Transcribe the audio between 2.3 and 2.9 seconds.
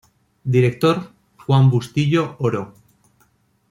Oro.